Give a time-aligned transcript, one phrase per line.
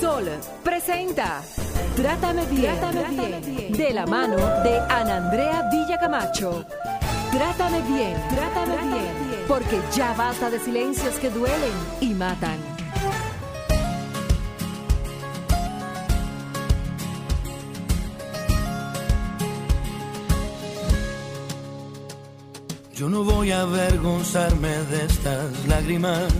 [0.00, 0.24] Sol
[0.62, 1.42] presenta
[1.96, 2.74] Trátame bien,
[3.44, 6.64] bien, de la mano de Ana Andrea Villacamacho.
[7.30, 12.58] Trátame bien, trátame, bien, porque ya basta de silencios que duelen y matan.
[22.94, 26.32] Yo no voy a avergonzarme de estas lágrimas,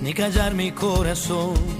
[0.00, 1.79] ni callar mi corazón,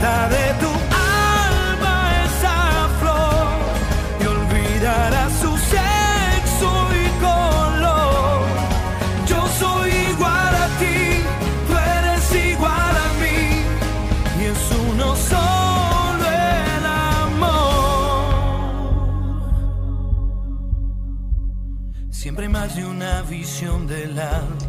[0.00, 3.46] de tu alma esa flor
[4.20, 8.42] y olvidarás su sexo y color.
[9.26, 11.22] Yo soy igual a ti,
[11.66, 13.40] tú eres igual a mí
[14.38, 16.84] y es uno solo el
[17.24, 17.64] amor.
[22.10, 24.65] Siempre más de una visión de la película.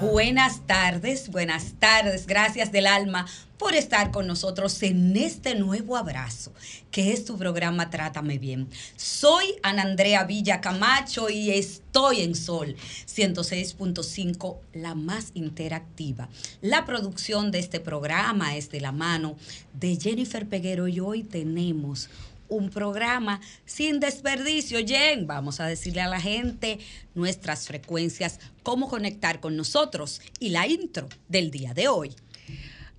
[0.00, 3.26] Buenas tardes, buenas tardes, gracias del alma
[3.58, 6.52] por estar con nosotros en este nuevo abrazo,
[6.92, 8.68] que es tu programa Trátame Bien.
[8.96, 12.76] Soy Ana Andrea Villa Camacho y estoy en Sol
[13.06, 16.28] 106.5, la más interactiva.
[16.62, 19.36] La producción de este programa es de la mano
[19.72, 22.08] de Jennifer Peguero y hoy tenemos
[22.48, 24.78] un programa sin desperdicio.
[24.86, 26.78] Jen, vamos a decirle a la gente
[27.14, 32.14] nuestras frecuencias, cómo conectar con nosotros y la intro del día de hoy.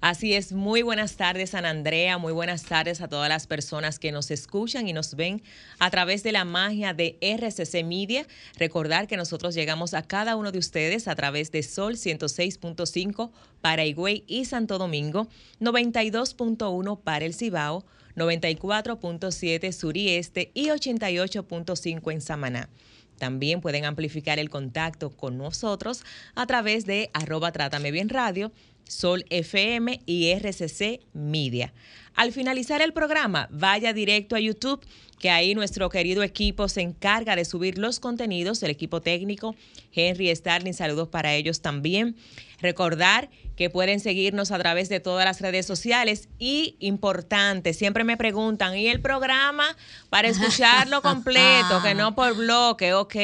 [0.02, 4.14] Así es, muy buenas tardes San Andrea, muy buenas tardes a todas las personas que
[4.14, 5.42] nos escuchan y nos ven
[5.78, 8.26] a través de la magia de RCC Media.
[8.58, 13.84] Recordar que nosotros llegamos a cada uno de ustedes a través de Sol 106.5 para
[13.84, 15.28] Higüey y Santo Domingo,
[15.60, 17.86] 92.1 para el Cibao,
[18.20, 22.70] 94.7 sur y este y 88.5 en Samaná.
[23.18, 26.04] También pueden amplificar el contacto con nosotros
[26.36, 28.52] a través de arroba Trátame Bien Radio
[28.90, 31.74] Sol FM y RCC Media.
[32.16, 34.86] Al finalizar el programa, vaya directo a YouTube,
[35.20, 39.56] que ahí nuestro querido equipo se encarga de subir los contenidos, el equipo técnico,
[39.94, 42.16] Henry Starling, saludos para ellos también.
[42.62, 48.18] Recordar que pueden seguirnos a través de todas las redes sociales y importante, siempre me
[48.18, 49.78] preguntan, ¿y el programa
[50.10, 52.94] para escucharlo completo, que no por bloque?
[52.94, 53.16] Ok,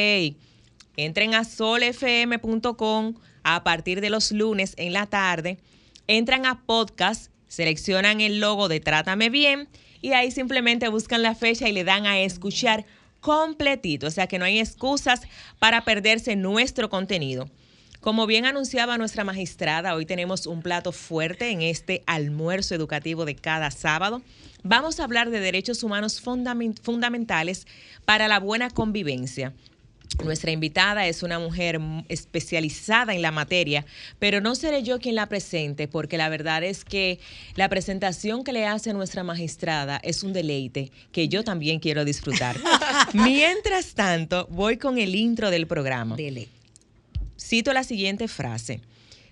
[0.95, 3.15] entren a solfm.com
[3.45, 5.59] a partir de los lunes en la tarde,
[6.07, 9.69] entran a podcast, seleccionan el logo de Trátame Bien
[10.01, 12.85] y ahí simplemente buscan la fecha y le dan a escuchar
[13.21, 14.07] completito.
[14.07, 15.21] O sea que no hay excusas
[15.59, 17.47] para perderse nuestro contenido.
[18.01, 23.35] Como bien anunciaba nuestra magistrada, hoy tenemos un plato fuerte en este almuerzo educativo de
[23.35, 24.23] cada sábado.
[24.63, 27.67] Vamos a hablar de derechos humanos fundamentales
[28.05, 29.53] para la buena convivencia.
[30.23, 33.85] Nuestra invitada es una mujer especializada en la materia,
[34.17, 37.19] pero no seré yo quien la presente, porque la verdad es que
[37.55, 42.57] la presentación que le hace nuestra magistrada es un deleite que yo también quiero disfrutar.
[43.13, 46.15] Mientras tanto, voy con el intro del programa.
[46.15, 46.47] Dele.
[47.37, 48.81] Cito la siguiente frase.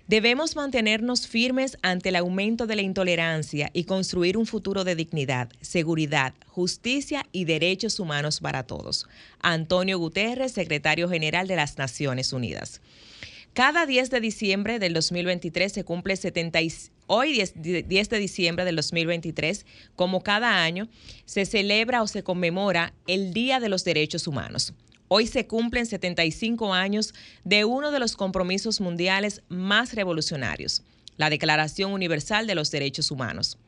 [0.06, 5.48] Debemos mantenernos firmes ante el aumento de la intolerancia y construir un futuro de dignidad,
[5.62, 9.08] seguridad, justicia y derechos humanos para todos.
[9.40, 12.82] Antonio Guterres, secretario general de las Naciones Unidas.
[13.54, 16.58] Cada 10 de diciembre del 2023 se cumple 70
[17.06, 17.54] hoy 10,
[17.88, 19.64] 10, de diciembre del 2023,
[19.96, 20.88] como cada año,
[21.24, 24.74] se celebra o se conmemora el Día de los Derechos Humanos.
[25.08, 27.14] Hoy se cumplen 75 años
[27.44, 30.82] de uno de los compromisos mundiales más revolucionarios,
[31.18, 33.58] la Declaración Universal de los Derechos Humanos.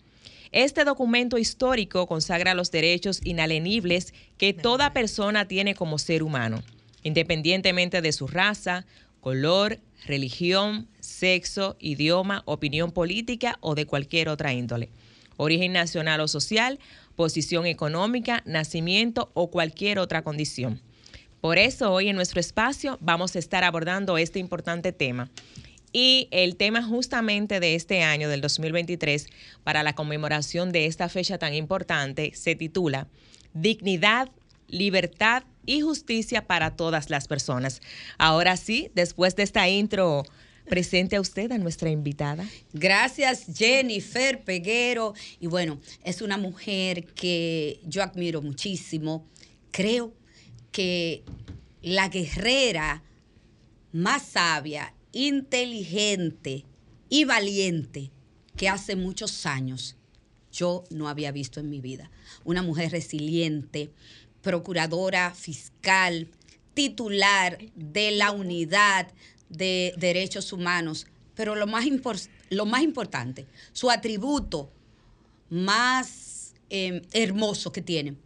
[0.52, 6.62] Este documento histórico consagra los derechos inalenibles que toda persona tiene como ser humano,
[7.02, 8.86] independientemente de su raza,
[9.20, 14.88] color, religión, sexo, idioma, opinión política o de cualquier otra índole,
[15.36, 16.78] origen nacional o social,
[17.14, 20.80] posición económica, nacimiento o cualquier otra condición.
[21.40, 25.30] Por eso hoy en nuestro espacio vamos a estar abordando este importante tema.
[25.92, 29.28] Y el tema justamente de este año, del 2023,
[29.64, 33.08] para la conmemoración de esta fecha tan importante, se titula
[33.54, 34.30] Dignidad,
[34.68, 37.80] Libertad y Justicia para todas las personas.
[38.18, 40.24] Ahora sí, después de esta intro
[40.66, 42.44] presente a usted, a nuestra invitada.
[42.72, 45.14] Gracias, Jennifer Peguero.
[45.40, 49.24] Y bueno, es una mujer que yo admiro muchísimo.
[49.70, 50.12] Creo
[50.76, 51.24] que
[51.80, 53.02] la guerrera
[53.92, 56.66] más sabia, inteligente
[57.08, 58.10] y valiente
[58.58, 59.96] que hace muchos años
[60.52, 62.10] yo no había visto en mi vida.
[62.44, 63.90] Una mujer resiliente,
[64.42, 66.28] procuradora fiscal,
[66.74, 69.08] titular de la unidad
[69.48, 71.86] de derechos humanos, pero lo más,
[72.50, 74.70] lo más importante, su atributo
[75.48, 78.16] más eh, hermoso que tiene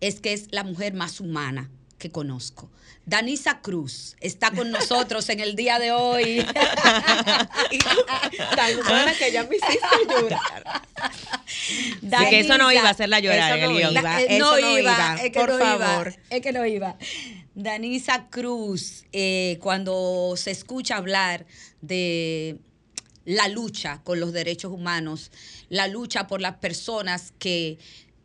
[0.00, 2.68] es que es la mujer más humana que conozco.
[3.06, 6.44] Danisa Cruz está con nosotros en el día de hoy.
[8.56, 10.82] Tan buena que ya me hiciste llorar.
[12.28, 13.96] que eso no iba a hacerla llorar en el guion.
[13.96, 16.08] Eh, no, iba, es que por no favor.
[16.08, 16.96] Iba, es que no iba.
[17.54, 21.46] Danisa Cruz, eh, cuando se escucha hablar
[21.80, 22.58] de
[23.24, 25.30] la lucha con los derechos humanos,
[25.68, 27.78] la lucha por las personas que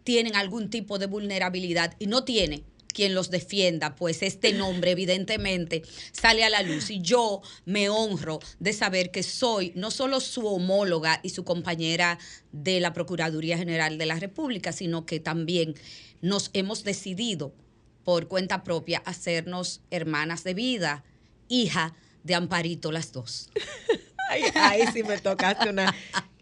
[0.04, 2.64] tienen algún tipo de vulnerabilidad y no tiene
[2.96, 5.84] quien los defienda, pues este nombre evidentemente
[6.14, 10.48] sale a la luz y yo me honro de saber que soy no solo su
[10.48, 12.18] homóloga y su compañera
[12.54, 15.76] de la Procuraduría General de la República, sino que también
[16.22, 17.54] nos hemos decidido
[18.06, 21.04] por cuenta propia hacernos hermanas de vida,
[21.50, 23.50] hija de Amparito las dos.
[24.56, 25.94] Ahí sí me tocaste una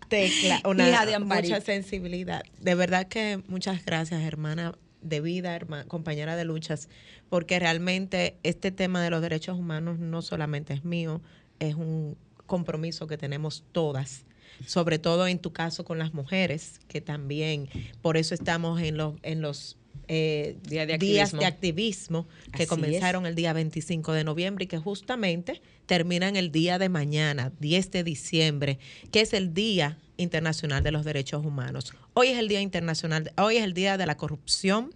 [0.08, 2.44] tecla, una hija de mucha sensibilidad.
[2.60, 6.90] De verdad que muchas gracias, hermana de vida, compañera de luchas,
[7.30, 11.22] porque realmente este tema de los derechos humanos no solamente es mío,
[11.60, 14.26] es un compromiso que tenemos todas
[14.66, 17.70] sobre todo en tu caso con las mujeres, que también
[18.02, 19.78] por eso estamos en los, en los
[20.08, 26.36] eh, días de activismo que comenzaron el día 25 de noviembre y que justamente terminan
[26.36, 28.80] el día de mañana, 10 de diciembre,
[29.12, 31.94] que es el Día Internacional de los Derechos Humanos.
[32.14, 34.94] Hoy es el Día Internacional, hoy es el Día de la Corrupción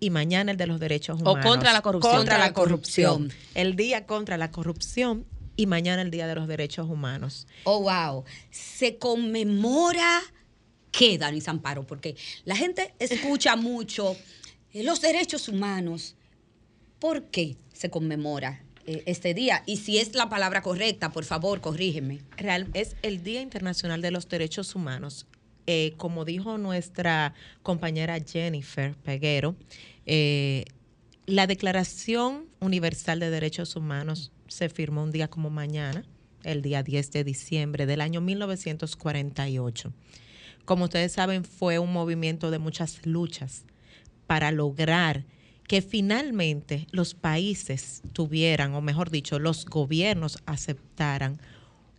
[0.00, 1.44] y mañana el de los derechos humanos.
[1.44, 2.16] O contra la corrupción.
[2.16, 3.32] Contra la corrupción.
[3.54, 5.26] El día contra la corrupción
[5.56, 7.46] y mañana el día de los derechos humanos.
[7.64, 8.24] Oh, wow.
[8.50, 10.22] Se conmemora
[10.90, 14.16] qué, Dani Zamparo, porque la gente escucha mucho
[14.72, 16.16] eh, los derechos humanos.
[16.98, 19.62] ¿Por qué se conmemora eh, este día?
[19.66, 22.20] Y si es la palabra correcta, por favor, corrígeme.
[22.36, 25.26] Real, es el Día Internacional de los Derechos Humanos.
[25.66, 29.54] Eh, como dijo nuestra compañera Jennifer Peguero,
[31.26, 36.04] la Declaración Universal de Derechos Humanos se firmó un día como mañana,
[36.42, 39.92] el día 10 de diciembre del año 1948.
[40.64, 43.64] Como ustedes saben, fue un movimiento de muchas luchas
[44.26, 45.24] para lograr
[45.66, 51.40] que finalmente los países tuvieran, o mejor dicho, los gobiernos aceptaran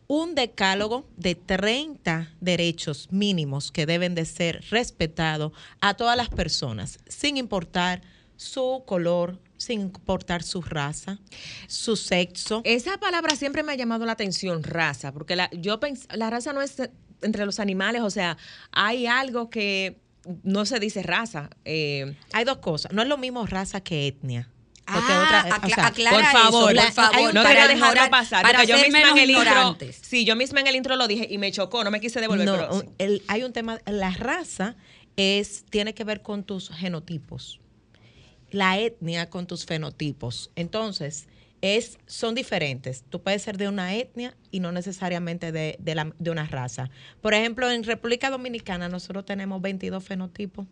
[0.07, 6.99] un decálogo de 30 derechos mínimos que deben de ser respetados a todas las personas,
[7.07, 8.01] sin importar
[8.35, 11.19] su color, sin importar su raza,
[11.67, 12.61] su sexo.
[12.65, 15.79] Esa palabra siempre me ha llamado la atención, raza, porque la, yo
[16.13, 16.75] la raza no es
[17.21, 18.37] entre los animales, o sea,
[18.71, 19.97] hay algo que
[20.43, 21.49] no se dice raza.
[21.65, 24.49] Eh, hay dos cosas, no es lo mismo raza que etnia.
[24.85, 28.41] Porque ah, otra, por favor, por favor, no quiero dejarlo pasar.
[28.41, 31.37] Para yo misma en el intro, sí, yo misma en el intro lo dije y
[31.37, 32.45] me chocó, no me quise devolver.
[32.45, 32.83] No,
[33.27, 34.75] hay un tema, la raza
[35.15, 37.61] es tiene que ver con tus genotipos,
[38.49, 40.51] la etnia con tus fenotipos.
[40.55, 41.27] Entonces,
[41.61, 43.03] es, son diferentes.
[43.09, 46.89] Tú puedes ser de una etnia y no necesariamente de, de, la, de una raza.
[47.21, 50.67] Por ejemplo, en República Dominicana nosotros tenemos 22 fenotipos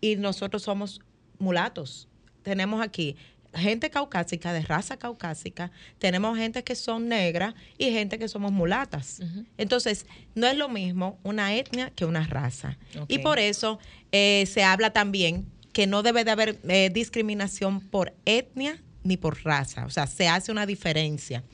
[0.00, 1.00] y nosotros somos
[1.38, 2.08] mulatos
[2.44, 3.16] tenemos aquí
[3.52, 9.20] gente caucásica, de raza caucásica, tenemos gente que son negras y gente que somos mulatas.
[9.56, 12.76] Entonces, no es lo mismo una etnia que una raza.
[13.06, 13.78] Y por eso
[14.10, 19.44] eh, se habla también que no debe de haber eh, discriminación por etnia ni por
[19.44, 19.84] raza.
[19.86, 21.44] O sea, se hace una diferencia.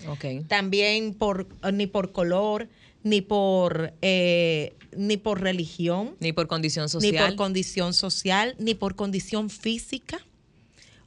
[0.49, 2.69] También por, ni por color,
[3.03, 8.75] ni por eh, ni por religión, ni por condición social, ni por condición social, ni
[8.75, 10.19] por condición física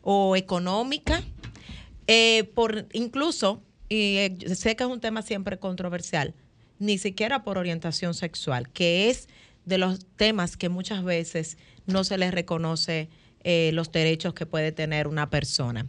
[0.02, 1.24] o económica.
[2.08, 6.34] eh, por incluso, y eh, sé que es un tema siempre controversial,
[6.80, 9.30] ni siquiera por orientación sexual, que es
[9.66, 13.10] de los temas que muchas veces no se les reconoce
[13.44, 15.86] eh, los derechos que puede tener una persona.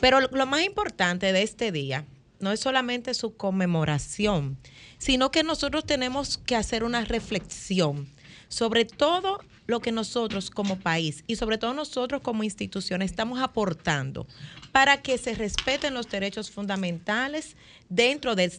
[0.00, 2.04] Pero lo más importante de este día
[2.40, 4.58] no es solamente su conmemoración,
[4.98, 8.08] sino que nosotros tenemos que hacer una reflexión
[8.52, 14.26] sobre todo lo que nosotros como país y sobre todo nosotros como institución estamos aportando
[14.72, 17.56] para que se respeten los derechos fundamentales
[17.88, 18.50] dentro de,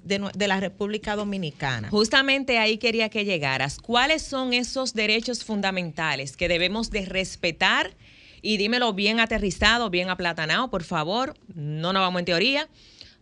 [0.48, 1.90] la República Dominicana.
[1.90, 3.78] Justamente ahí quería que llegaras.
[3.78, 7.96] ¿Cuáles son esos derechos fundamentales que debemos de respetar?
[8.44, 12.70] Y dímelo bien aterrizado, bien aplatanado, por favor, no nos vamos en teoría,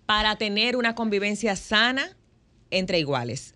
[0.08, 2.18] para tener una convivencia sana
[2.72, 3.54] entre iguales.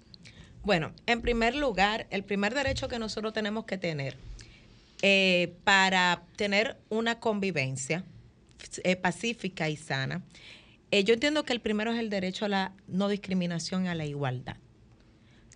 [0.64, 4.16] Bueno, en primer lugar, el primer derecho que nosotros tenemos que tener
[5.02, 8.04] eh, para tener una convivencia
[8.84, 10.24] eh, pacífica y sana,
[10.92, 13.96] eh, yo entiendo que el primero es el derecho a la no discriminación y a
[13.96, 14.58] la igualdad.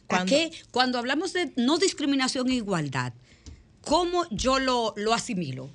[0.07, 0.51] Cuando, qué?
[0.71, 3.13] Cuando hablamos de no discriminación e igualdad,
[3.81, 5.69] ¿cómo yo lo, lo asimilo?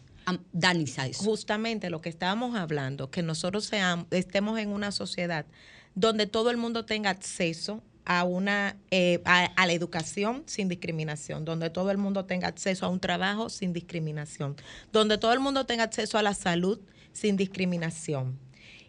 [0.52, 3.70] Dani Justamente lo que estábamos hablando, que nosotros
[4.10, 5.46] estemos en una sociedad
[5.94, 11.70] donde todo el mundo tenga acceso a una eh, a, la educación sin discriminación, donde
[11.70, 14.56] todo el mundo tenga acceso a un trabajo sin discriminación,
[14.92, 16.80] donde todo el mundo tenga acceso a la salud
[17.12, 18.38] sin discriminación,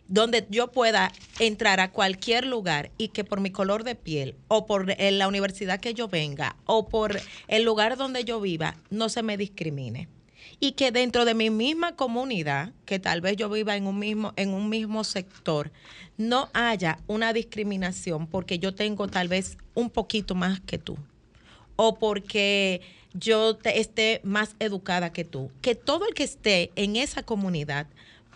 [0.07, 4.65] donde yo pueda entrar a cualquier lugar y que por mi color de piel o
[4.65, 9.23] por la universidad que yo venga o por el lugar donde yo viva no se
[9.23, 10.09] me discrimine
[10.59, 14.33] y que dentro de mi misma comunidad, que tal vez yo viva en un mismo,
[14.35, 15.71] en un mismo sector,
[16.17, 20.97] no haya una discriminación porque yo tengo tal vez un poquito más que tú
[21.75, 22.81] o porque
[23.13, 25.51] yo esté más educada que tú.
[25.61, 27.87] Que todo el que esté en esa comunidad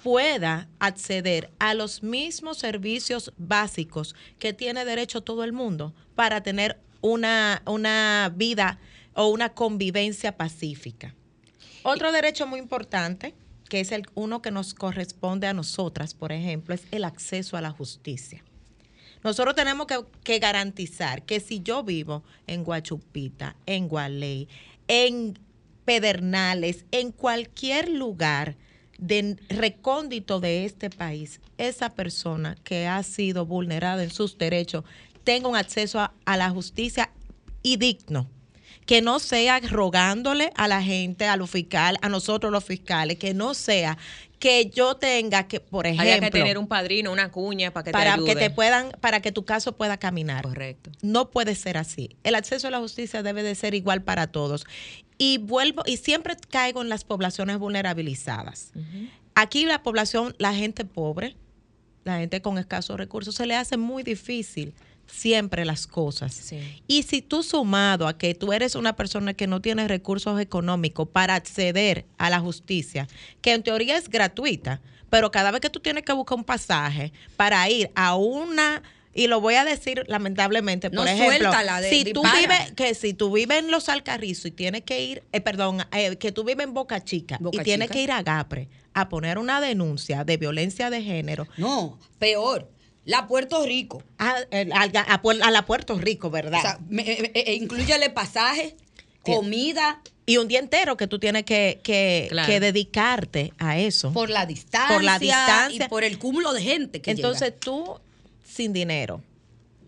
[0.04, 6.80] pueda acceder a los mismos servicios básicos que tiene derecho todo el mundo para tener
[7.02, 8.80] una, una vida
[9.14, 11.14] o una convivencia pacífica.
[11.84, 13.34] Otro derecho muy importante,
[13.70, 17.62] que es el uno que nos corresponde a nosotras, por ejemplo, es el acceso a
[17.62, 18.44] la justicia.
[19.24, 19.88] Nosotros tenemos
[20.24, 24.48] que, garantizar que si yo vivo en Guachupita, en Gualey,
[24.88, 25.38] en
[25.86, 28.56] Pedernales, en cualquier lugar
[28.98, 34.84] de recóndito de este país, esa persona que ha sido vulnerada en sus derechos
[35.24, 37.12] tenga un acceso a la justicia
[37.62, 38.28] y digno
[38.90, 43.36] que no sea rogándole a la gente, a los fiscales, a nosotros los fiscales, que
[43.36, 44.00] no sea
[44.40, 47.92] que yo tenga que, por ejemplo, Haya que tener un padrino, una cuña para que
[47.92, 50.42] para te que te puedan, para que tu caso pueda caminar.
[50.42, 50.90] Correcto.
[51.04, 52.16] No puede ser así.
[52.24, 54.66] El acceso a la justicia debe de ser igual para todos.
[55.20, 58.72] Y vuelvo y siempre caigo en las poblaciones vulnerabilizadas.
[59.36, 61.36] Aquí la población, la gente pobre,
[62.06, 64.74] la gente con escasos recursos, se le hace muy difícil
[65.10, 66.54] siempre las cosas.
[66.88, 71.08] Y si tú sumado a que tú eres una persona que no tiene recursos económicos
[71.08, 73.08] para acceder a la justicia,
[73.42, 77.12] que en teoría es gratuita, pero cada vez que tú tienes que buscar un pasaje
[77.36, 81.52] para ir a una y lo voy a decir lamentablemente, por ejemplo,
[81.90, 85.42] si tú vives que si tú vives en Los Alcarrizos y tienes que ir, eh,
[85.42, 89.10] perdón, eh, que tú vives en Boca Chica y tienes que ir a Gapre a
[89.10, 91.48] poner una denuncia de violencia de género.
[91.58, 92.70] No, peor
[93.10, 94.04] la Puerto Rico.
[94.20, 96.60] A, a, la Puerto Rico, ¿verdad?
[96.60, 98.76] O sea, eh, eh, incluyele pasaje,
[99.24, 100.00] comida.
[100.28, 104.14] Y un día entero que tú tienes que, que, dedicarte a eso.
[104.14, 104.96] Por la distancia.
[104.96, 105.86] Por la distancia.
[105.86, 108.00] Y por el cúmulo de gente que Entonces tú,
[108.46, 109.24] sin dinero,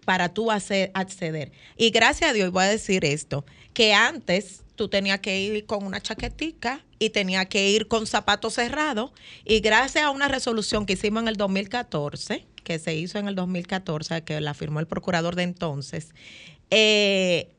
[0.03, 1.51] para tú hacer, acceder.
[1.77, 5.85] Y gracias a Dios, voy a decir esto, que antes tú tenías que ir con
[5.85, 9.11] una chaquetica y tenías que ir con zapatos cerrados.
[9.45, 13.35] Y gracias a una resolución que hicimos en el 2014, que se hizo en el
[13.35, 16.09] 2014, que la firmó el procurador de entonces,
[16.69, 17.49] eh,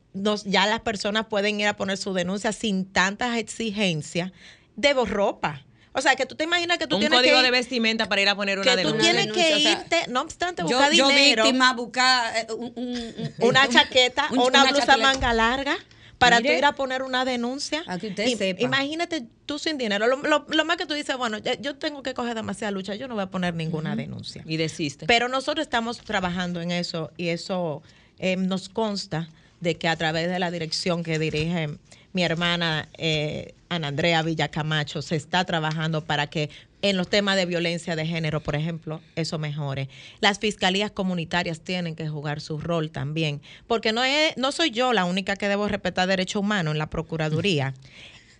[0.44, 4.32] ya las personas pueden ir a poner su denuncia sin tantas exigencias
[4.76, 5.64] de ropa.
[5.94, 7.16] O sea, que tú te imaginas que tú tienes que.
[7.16, 9.12] Un código de vestimenta para ir a poner una denuncia.
[9.12, 11.10] Que tú tienes que irte, no obstante, buscar dinero.
[11.10, 15.76] Yo víctima, buscar eh, una chaqueta o una, blusa manga larga
[16.22, 17.82] para tú ir a poner una denuncia.
[17.86, 18.60] A que usted sepa.
[18.60, 20.06] Imagínate tú sin dinero.
[20.06, 23.24] Lo, más que tú dices, bueno, yo tengo que coger demasiada lucha, yo no voy
[23.24, 24.42] a poner ninguna denuncia.
[24.46, 25.06] Y desiste.
[25.06, 27.82] Pero nosotros estamos trabajando en eso y eso
[28.18, 29.28] eh, nos consta
[29.60, 31.78] de que a través de la dirección que dirige
[32.12, 36.50] mi hermana eh, Ana Andrea Villacamacho se está trabajando para que
[36.82, 39.88] en los temas de violencia de género, por ejemplo, eso mejore.
[40.20, 44.92] Las fiscalías comunitarias tienen que jugar su rol también, porque no, es, no soy yo
[44.92, 47.72] la única que debo respetar derechos humanos en la Procuraduría.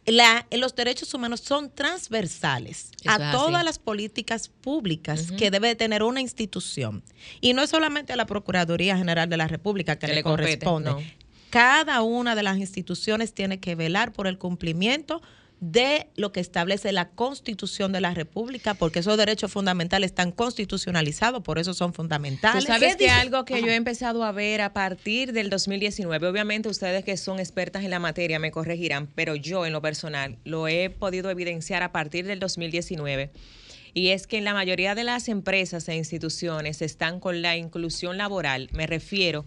[0.05, 6.21] la, los derechos humanos son transversales a todas las políticas públicas que debe tener una
[6.21, 7.05] institución.
[7.41, 11.15] Y no es solamente a la Procuraduría General de la República que, le, corresponde.
[11.53, 15.21] Cada una de las instituciones tiene que velar por el cumplimiento
[15.61, 21.43] de lo que establece la Constitución de la República, porque esos derechos fundamentales están constitucionalizados,
[21.43, 22.65] por eso son fundamentales.
[22.65, 26.71] Tú sabes que algo que yo he empezado a ver a partir del 2019, obviamente
[26.71, 30.69] ustedes que son expertas en la materia me corregirán, pero yo en lo personal lo
[30.69, 33.31] he podido evidenciar a partir del 2019
[33.93, 38.17] y es que en la mayoría de las empresas e instituciones están con la inclusión
[38.17, 39.45] laboral, me refiero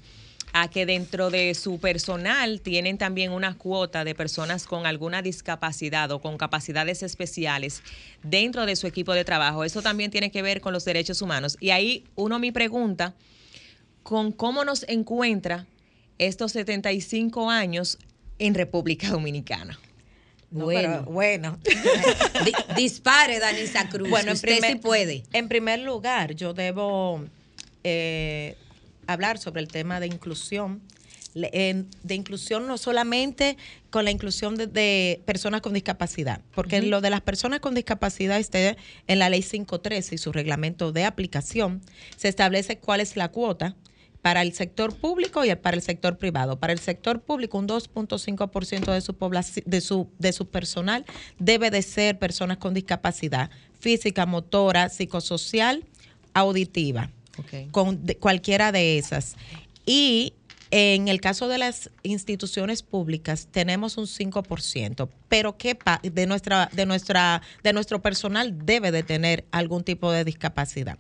[0.58, 6.10] a que dentro de su personal tienen también una cuota de personas con alguna discapacidad
[6.12, 7.84] o con capacidades especiales
[8.24, 9.66] dentro de su equipo de trabajo.
[9.66, 11.58] Eso también tiene que ver con los derechos humanos.
[11.60, 13.14] Y ahí uno me pregunta
[14.02, 15.66] con cómo nos encuentra
[16.20, 17.98] estos 75 años
[18.40, 19.78] en República Dominicana.
[20.52, 21.60] bueno, bueno.
[22.78, 24.10] dispare, Danisa Cruz.
[24.10, 25.26] Bueno, usted sí puede.
[25.34, 27.26] En primer lugar, yo debo
[27.84, 28.56] eh,
[29.08, 30.82] hablar sobre el tema de inclusión,
[31.34, 33.58] de inclusión no solamente
[33.90, 38.78] con la inclusión de, personas con discapacidad, porque lo de las personas con discapacidad esté
[39.08, 41.82] en la ley 513 y su reglamento de aplicación,
[42.16, 43.76] se establece cuál es la cuota
[44.22, 46.60] para el sector público y para el sector privado.
[46.60, 51.06] Para el sector público, un 2.5% de su población, de su, de su personal
[51.38, 55.86] debe de ser personas con discapacidad física, motora, psicosocial,
[56.34, 57.12] auditiva
[57.72, 59.36] con cualquiera de esas.
[59.86, 60.34] Y
[60.78, 66.86] en el caso de las instituciones públicas tenemos un 5%, pero ¿qué de nuestra de
[66.86, 70.98] nuestra de nuestro personal debe de tener algún tipo de discapacidad.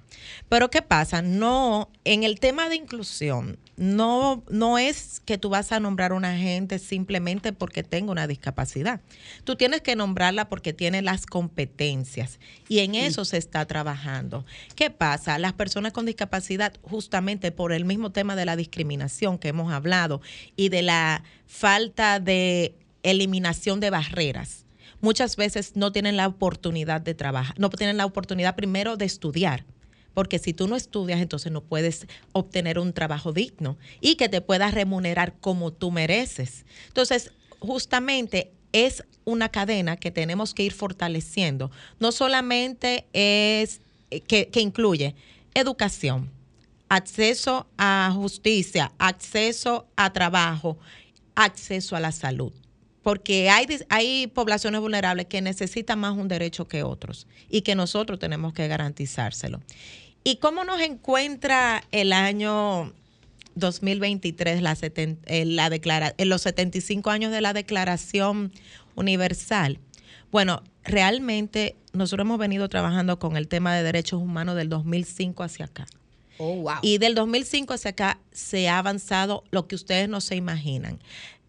[0.48, 1.22] Pero ¿qué pasa?
[1.22, 6.16] No en el tema de inclusión no, no es que tú vas a nombrar a
[6.16, 9.02] una gente simplemente porque tenga una discapacidad.
[9.44, 12.40] Tú tienes que nombrarla porque tiene las competencias
[12.70, 14.46] y en eso se está trabajando.
[14.76, 15.40] ¿Qué pasa?
[15.40, 20.22] Las personas con discapacidad, justamente por el mismo tema de la discriminación que hemos hablado
[20.56, 24.66] y de la falta de eliminación de barreras,
[25.02, 29.66] muchas veces no tienen la oportunidad de trabajar, no tienen la oportunidad primero de estudiar
[30.16, 34.42] porque si tú no estudias, entonces no puedes obtener un trabajo digno y que te
[34.42, 36.66] puedas remunerar como tú mereces.
[36.88, 41.70] Entonces, justamente es una cadena que tenemos que ir fortaleciendo.
[42.00, 45.16] No solamente es eh, que, que incluye
[45.54, 46.32] educación,
[46.90, 50.78] acceso a justicia, acceso a trabajo,
[51.36, 52.54] acceso a la salud
[53.06, 58.18] porque hay, hay poblaciones vulnerables que necesitan más un derecho que otros y que nosotros
[58.18, 59.62] tenemos que garantizárselo.
[60.24, 62.92] ¿Y cómo nos encuentra el año
[63.54, 68.52] 2023, la, eh, la declara, en los 75 años de la Declaración
[68.96, 69.78] Universal?
[70.32, 75.66] Bueno, realmente nosotros hemos venido trabajando con el tema de derechos humanos del 2005 hacia
[75.66, 75.86] acá.
[76.38, 76.76] Oh, wow.
[76.82, 81.00] Y del 2005 hacia acá se ha avanzado lo que ustedes no se imaginan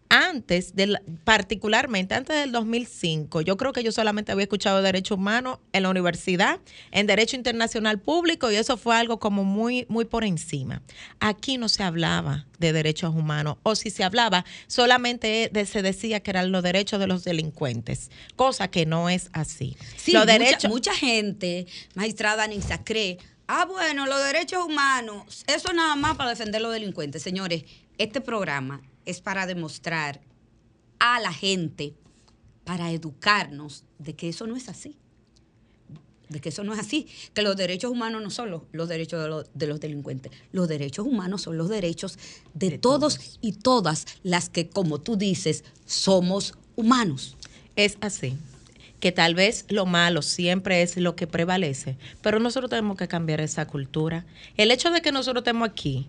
[0.09, 5.59] antes, del, particularmente antes del 2005, yo creo que yo solamente había escuchado derecho humano
[5.73, 6.59] en la universidad,
[6.91, 10.81] en derecho internacional público, y eso fue algo como muy, muy por encima.
[11.19, 16.31] Aquí no se hablaba de derechos humanos, o si se hablaba, solamente se decía que
[16.31, 19.77] eran los derechos de los delincuentes, cosa que no es así.
[19.97, 25.95] Sí, los derechos, mucha, gente, magistrada Anissa, cree, ah, bueno, los derechos humanos, eso nada
[25.95, 27.23] más para defender a los delincuentes.
[27.23, 27.63] Señores,
[27.97, 30.21] este programa es para demostrar
[30.99, 31.95] a la gente,
[32.63, 34.97] para educarnos de que eso no es así.
[36.29, 39.67] De que eso no es así, que los derechos humanos no son los, derechos de
[39.67, 42.19] los, delincuentes, los derechos humanos son los derechos
[42.53, 47.37] de, todos, todos y todas las que, como tú dices, somos humanos.
[47.77, 48.37] Es así
[48.99, 53.41] que tal vez lo malo siempre es lo que prevalece, pero nosotros tenemos que cambiar
[53.41, 54.25] esa cultura.
[54.55, 56.07] El hecho de que nosotros estemos aquí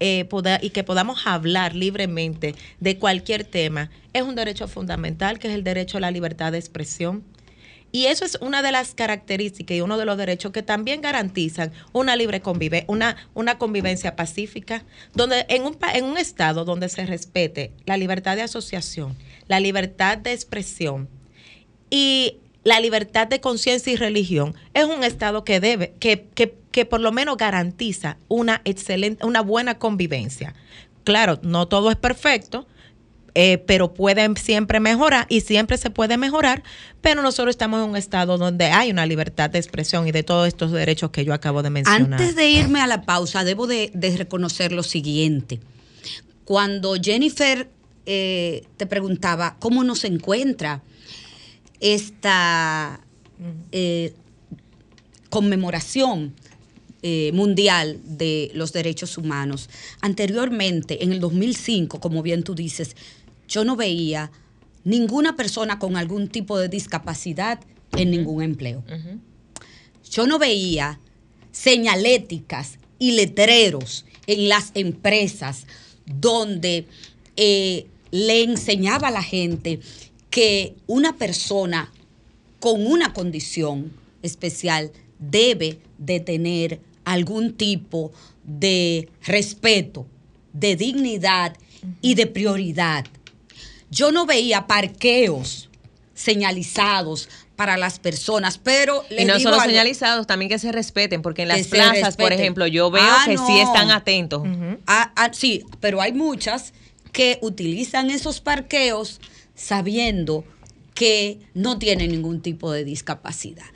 [0.00, 0.28] eh,
[0.60, 5.64] y que podamos hablar libremente de cualquier tema es un derecho fundamental, que es el
[5.64, 7.24] derecho a la libertad de expresión.
[7.92, 11.72] Y eso es una de las características y uno de los derechos que también garantizan
[11.92, 17.06] una libre convivencia, una, una convivencia pacífica, donde en un, en un estado donde se
[17.06, 19.16] respete la libertad de asociación,
[19.48, 21.08] la libertad de expresión
[21.90, 26.84] y la libertad de conciencia y religión, es un estado que debe, que, que que
[26.84, 30.54] por lo menos garantiza una excelente, una buena convivencia.
[31.04, 32.66] Claro, no todo es perfecto,
[33.34, 36.62] eh, pero pueden siempre mejorar y siempre se puede mejorar,
[37.00, 40.46] pero nosotros estamos en un estado donde hay una libertad de expresión y de todos
[40.46, 42.20] estos derechos que yo acabo de mencionar.
[42.20, 45.60] Antes de irme a la pausa, debo de, reconocer lo siguiente.
[46.44, 47.70] Cuando Jennifer
[48.04, 50.82] eh, te preguntaba cómo nos encuentra,
[51.80, 53.00] esta
[53.72, 54.14] eh,
[55.30, 56.34] conmemoración
[57.02, 59.68] eh, mundial de los derechos humanos.
[60.00, 62.96] Anteriormente, en el 2005, como bien tú dices,
[63.46, 64.30] yo no veía
[64.84, 67.60] ninguna persona con algún tipo de discapacidad
[67.92, 68.82] en ningún empleo.
[70.10, 70.98] Yo no veía
[71.52, 75.66] señaléticas y letreros en las empresas
[76.06, 76.86] donde
[77.36, 79.80] eh, le enseñaba a la gente
[80.36, 81.90] que una persona
[82.60, 88.12] con una condición especial debe de tener algún tipo
[88.44, 90.06] de respeto,
[90.52, 91.56] de dignidad
[92.02, 93.06] y de prioridad.
[93.90, 95.70] Yo no veía parqueos
[96.12, 101.48] señalizados para las personas, pero y no solo señalizados, también que se respeten, porque en
[101.48, 104.42] las plazas, por ejemplo, yo veo ah, que sí están atentos.
[104.86, 106.74] Ah, ah, sí, pero hay muchas
[107.10, 109.18] que utilizan esos parqueos
[109.56, 110.44] sabiendo
[110.94, 113.66] que no tienen ningún tipo de discapacidad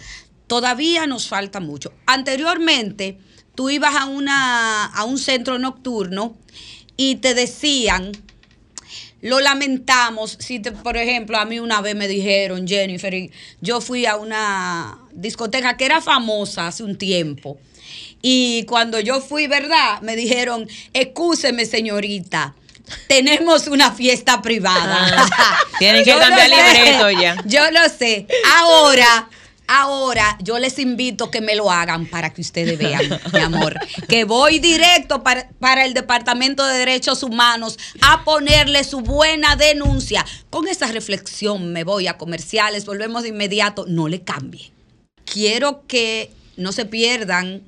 [0.50, 1.92] todavía nos falta mucho.
[2.06, 3.18] Anteriormente,
[3.54, 6.36] tú ibas a, una, a un centro nocturno
[6.96, 8.10] y te decían,
[9.22, 14.16] lo lamentamos, si por ejemplo a mí una vez me dijeron, Jennifer, yo fui a
[14.16, 17.60] una discoteca que era famosa hace un tiempo.
[18.20, 20.00] Y cuando yo fui, ¿verdad?
[20.02, 22.56] Me dijeron, excúseme señorita,
[23.06, 25.26] tenemos una fiesta privada.
[25.32, 27.36] Ah, tienen que cambiar libreto ya.
[27.46, 28.26] Yo lo sé.
[28.58, 29.28] Ahora
[29.72, 34.24] Ahora yo les invito que me lo hagan para que ustedes vean, mi amor, que
[34.24, 40.26] voy directo para, el Departamento de Derechos Humanos a ponerle su buena denuncia.
[40.50, 44.72] Con esa reflexión me voy a comerciales, volvemos de inmediato, no le cambie.
[45.24, 47.62] Quiero que no se pierdan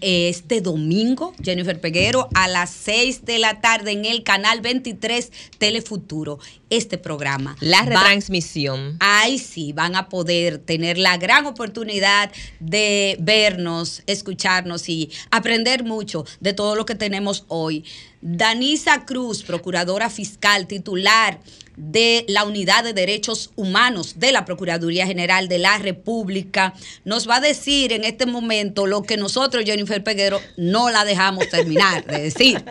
[0.00, 6.38] este domingo, Jennifer Peguero, a las 6 de la tarde en el canal 23 Telefuturo.
[6.68, 7.56] Este programa.
[7.60, 8.96] La retransmisión.
[9.00, 12.30] Ahí sí, van a poder tener la gran oportunidad
[12.60, 17.84] de vernos, escucharnos y aprender mucho de todo lo que tenemos hoy.
[18.22, 21.40] Danisa Cruz, procuradora fiscal titular
[21.76, 27.36] de la Unidad de Derechos Humanos de la Procuraduría General de la República, nos va
[27.36, 32.22] a decir en este momento lo que nosotros, Jennifer Peguero, no la dejamos terminar de
[32.22, 32.64] decir.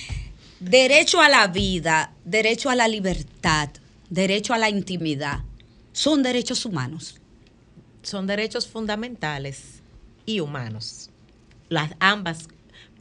[0.60, 3.68] Derecho a la vida, derecho a la libertad,
[4.10, 5.40] derecho a la intimidad,
[5.92, 7.20] son derechos humanos.
[8.02, 9.82] Son derechos fundamentales
[10.26, 11.10] y humanos.
[11.68, 12.48] Las ambas.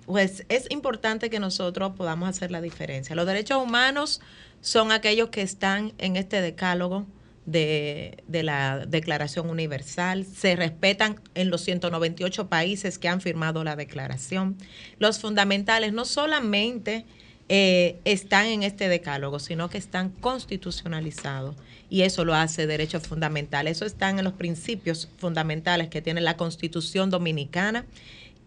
[0.05, 3.15] Pues es importante que nosotros podamos hacer la diferencia.
[3.15, 4.21] Los derechos humanos
[4.61, 7.05] son aquellos que están en este decálogo
[7.47, 14.57] de, la Declaración Universal, se respetan en los 198 países que han firmado la declaración.
[14.99, 17.05] Los fundamentales no solamente
[17.47, 21.55] eh, están en este decálogo, sino que están constitucionalizados
[21.89, 23.67] y eso lo hace derecho fundamental.
[23.67, 27.85] Eso están en los principios fundamentales que tiene la Constitución Dominicana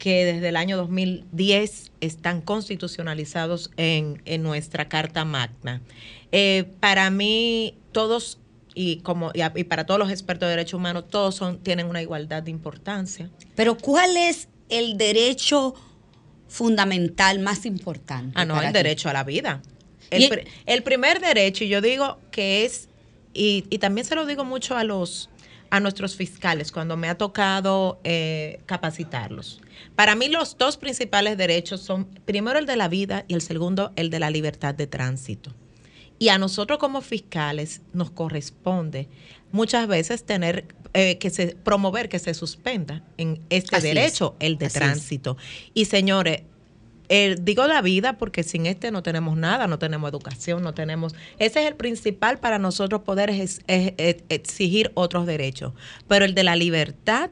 [0.00, 5.82] que desde el año 2010 están constitucionalizados en, nuestra Carta Magna.
[6.32, 8.38] Eh, para mí, todos
[8.74, 12.42] y como y, para todos los expertos de derechos humanos, todos son, tienen una igualdad
[12.42, 13.30] de importancia.
[13.54, 15.74] Pero ¿cuál es el derecho
[16.48, 18.32] fundamental más importante?
[18.36, 19.62] Ah, no, el derecho a la vida.
[20.10, 22.88] El, el, primer derecho, y yo digo que es,
[23.32, 25.29] y, y también se lo digo mucho a los
[25.70, 29.60] a nuestros fiscales cuando me ha tocado eh, capacitarlos.
[29.94, 33.92] Para mí los dos principales derechos son primero el de la vida y el segundo
[33.96, 35.54] el de la libertad de tránsito.
[36.18, 39.08] Y a nosotros como fiscales nos corresponde
[39.52, 44.68] muchas veces tener eh, que se promover que se suspenda en este derecho el de
[44.68, 45.36] tránsito.
[45.72, 46.42] Y señores,
[47.40, 51.14] digo la vida porque sin este no tenemos nada, no tenemos educación, no tenemos...
[51.38, 55.72] Ese es el principal para nosotros poder exigir otros derechos.
[56.06, 57.30] Pero el de la libertad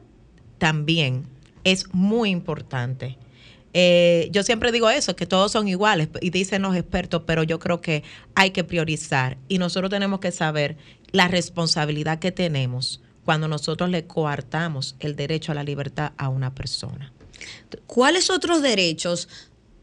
[0.57, 1.25] también
[1.63, 3.17] es muy importante.
[3.73, 7.59] Eh, yo siempre digo eso, que todos son iguales, y dicen los expertos, pero yo
[7.59, 8.03] creo que
[8.35, 10.75] hay que priorizar y nosotros tenemos que saber
[11.11, 16.55] la responsabilidad que tenemos cuando nosotros le coartamos el derecho a la libertad a una
[16.55, 17.13] persona.
[17.85, 19.29] ¿Cuáles otros derechos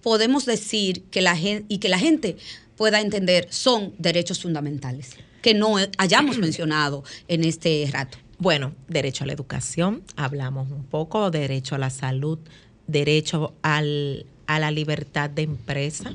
[0.07, 2.37] podemos decir que la gente y que la gente
[2.77, 8.17] pueda entender son derechos fundamentales que no hayamos mencionado en este rato.
[8.39, 12.39] Bueno, derecho a la educación, hablamos un poco, derecho a la salud,
[12.87, 16.15] derecho al, a la libertad de empresa,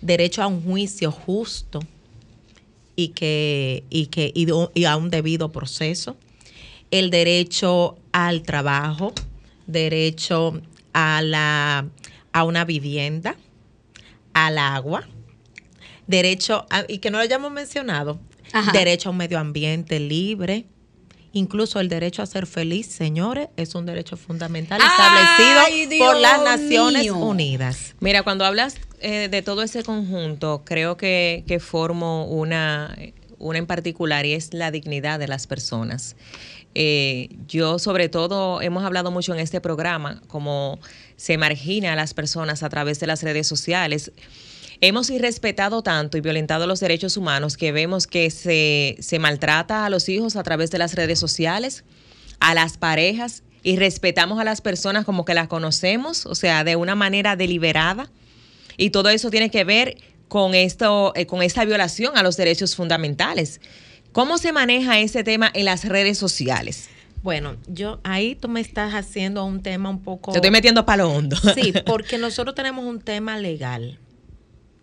[0.00, 1.80] derecho a un juicio justo
[2.96, 6.16] y, que, y, que, y a un debido proceso,
[6.90, 9.12] el derecho al trabajo,
[9.66, 10.58] derecho
[10.94, 11.86] a la
[12.36, 13.34] a una vivienda,
[14.34, 15.08] al agua,
[16.06, 18.20] derecho, y que no lo hayamos mencionado,
[18.74, 20.66] derecho a un medio ambiente libre,
[21.32, 27.02] Incluso el derecho a ser feliz, señores, es un derecho fundamental establecido por las Naciones
[27.02, 27.16] mío.
[27.18, 27.94] Unidas.
[28.00, 32.96] Mira, cuando hablas eh, de todo ese conjunto, creo que, que formo una,
[33.38, 36.16] una en particular y es la dignidad de las personas.
[36.78, 40.78] Eh, yo sobre todo hemos hablado mucho en este programa como
[41.16, 44.12] se margina a las personas a través de las redes sociales.
[44.80, 49.90] Hemos irrespetado tanto y violentado los derechos humanos que vemos que se, se maltrata a
[49.90, 51.84] los hijos a través de las redes sociales,
[52.40, 56.76] a las parejas, y respetamos a las personas como que las conocemos, o sea, de
[56.76, 58.10] una manera deliberada.
[58.76, 59.96] Y todo eso tiene que ver
[60.28, 63.60] con, esto, eh, con esta violación a los derechos fundamentales.
[64.12, 66.88] ¿Cómo se maneja ese tema en las redes sociales?
[67.26, 70.30] Bueno, yo ahí tú me estás haciendo un tema un poco...
[70.30, 71.34] Te estoy metiendo palo hondo.
[71.56, 73.98] Sí, porque nosotros tenemos un tema legal.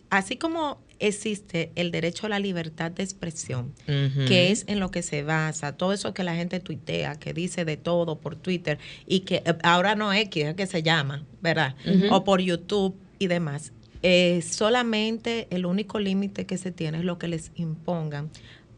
[0.10, 5.04] Así como existe el derecho a la libertad de expresión, que es en lo que
[5.04, 8.78] se basa, todo eso que la gente tuitea, que dice de todo por Twitter
[9.08, 11.78] y que eh, ahora no X, es que se llama, ¿verdad?
[12.12, 13.72] O por YouTube y demás.
[14.02, 18.30] Eh, solamente el único límite que se tiene es lo que les impongan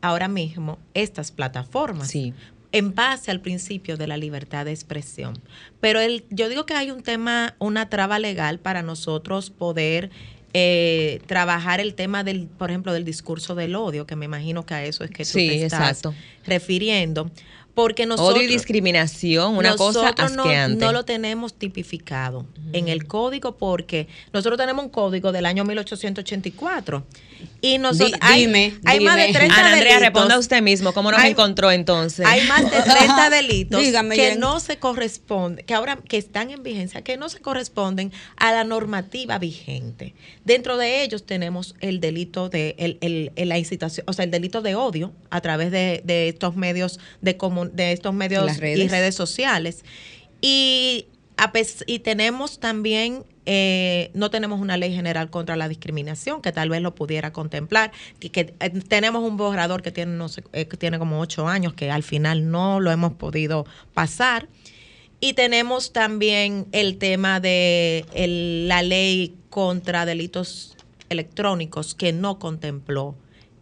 [0.02, 2.34] ahora mismo estas plataformas Sí.
[2.76, 5.40] En base al principio de la libertad de expresión.
[5.80, 10.10] Pero el, yo digo que hay un tema, una traba legal para nosotros poder
[10.54, 14.74] eh, trabajar el tema del, por ejemplo, del discurso del odio, que me imagino que
[14.74, 16.14] a eso es que tú Sí, te estás exacto.
[16.46, 17.32] refiriendo.
[17.74, 23.58] Porque nosotros, Odio y discriminación, una cosa no, no lo tenemos tipificado en el código
[23.58, 27.06] porque nosotros tenemos un código del año 1884
[27.62, 29.34] y nosotros hay, dime, hay más de dime.
[29.34, 30.02] 30 Ana Andrea, delitos.
[30.14, 32.26] responda usted mismo, ¿cómo nos Hay- encontró entonces?
[32.26, 34.40] Hay más de 30 delitos Dígame, que Jen.
[34.40, 38.64] no se corresponden, que ahora que están en vigencia, que no se corresponden a la
[38.64, 40.14] normativa vigente.
[40.44, 44.32] Dentro de ellos tenemos el delito de el, el- el- la incitación, o sea, el
[44.32, 48.60] delito de odio a través de, de estos medios de comun- de estos medios y
[48.88, 49.16] redes.
[49.16, 49.84] sociales.
[50.42, 51.08] Y
[51.88, 56.82] y tenemos también eh, no tenemos una ley general contra la discriminación que tal vez
[56.82, 60.78] lo pudiera contemplar que, que, eh, tenemos un borrador que tiene no sé, eh, que
[60.78, 64.48] tiene como ocho años que al final no lo hemos podido pasar.
[65.20, 68.06] Y tenemos también el tema de
[68.68, 70.76] la ley contra delitos
[71.10, 73.16] electrónicos que no contempló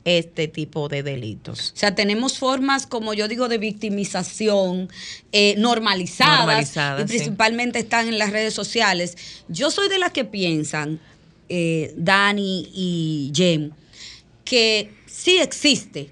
[0.06, 1.72] este tipo de delitos.
[1.74, 4.90] O sea, tenemos formas, como yo digo, de victimización
[5.32, 7.18] eh, normalizadas, Normalizadas, y sí.
[7.18, 9.18] principalmente están en las redes sociales.
[9.48, 11.00] Yo soy de las que piensan,
[11.50, 13.72] eh, Dani y Jem,
[14.44, 16.12] que sí existe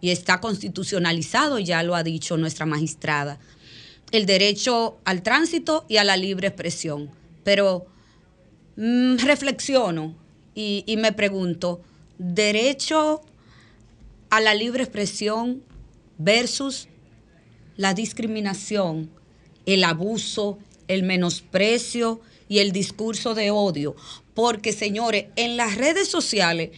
[0.00, 3.38] y está constitucionalizado, ya lo ha dicho nuestra magistrada,
[4.10, 7.10] el derecho al tránsito y a la libre expresión.
[7.44, 7.86] Pero
[8.76, 10.14] mm, reflexiono
[10.54, 11.82] y, y me pregunto,
[12.18, 13.22] derecho
[14.30, 15.62] a la libre expresión
[16.18, 16.88] versus
[17.76, 19.10] la discriminación,
[19.66, 23.96] el abuso, el menosprecio y el discurso de odio.
[24.34, 26.70] Porque, señores, en las redes sociales,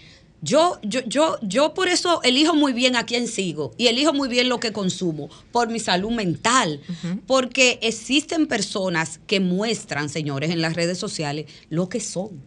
[0.45, 4.29] yo, yo, yo, yo por eso elijo muy bien a quién sigo y elijo muy
[4.29, 6.81] bien lo que consumo, por mi salud mental.
[7.27, 12.43] Porque existen personas que muestran, señores, en las redes sociales lo que son.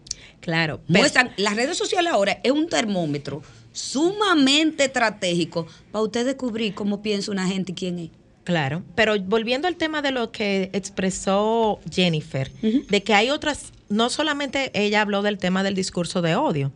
[0.48, 3.42] Claro, pero- Muestran, las redes sociales ahora es un termómetro
[3.74, 8.10] sumamente estratégico para usted descubrir cómo piensa una gente y quién es.
[8.46, 14.10] Claro, pero volviendo al tema de lo que expresó Jennifer, de que hay otras, no
[14.10, 16.72] solamente ella habló del tema del discurso de odio,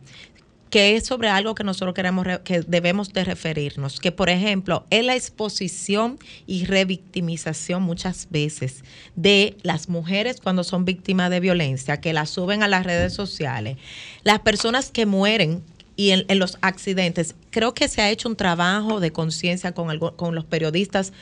[0.72, 4.86] que es sobre algo que nosotros queremos, re- que debemos de referirnos, que por ejemplo
[4.88, 8.82] es la exposición y revictimización muchas veces
[9.14, 13.76] de las mujeres cuando son víctimas de violencia, que las suben a las redes sociales,
[14.24, 15.62] las personas que mueren
[16.02, 17.34] y en, los accidentes.
[17.50, 21.12] Creo que se ha hecho un trabajo de conciencia con, algo- con los periodistas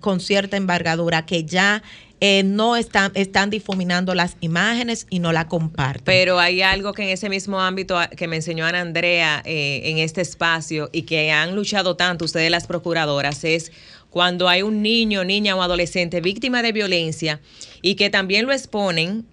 [0.00, 1.82] con cierta envergadura que ya
[2.20, 6.04] eh, no están, están difuminando las imágenes y no la comparten.
[6.04, 9.82] Pero hay algo que en ese mismo ámbito a- que me enseñó Ana Andrea eh,
[9.86, 13.72] en este espacio y que han luchado tanto ustedes las procuradoras es
[14.08, 17.40] cuando hay un niño, niña o adolescente víctima de violencia
[17.82, 19.26] y que también lo exponen